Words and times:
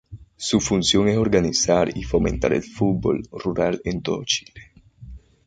Su 0.35 0.59
función 0.61 1.09
es 1.09 1.17
organizar 1.17 1.95
y 1.95 2.01
fomentar 2.01 2.53
el 2.53 2.63
fútbol 2.63 3.21
rural 3.31 3.81
en 3.83 4.01
todo 4.01 4.23
Chile. 4.25 4.73